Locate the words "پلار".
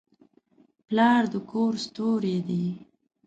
0.87-1.23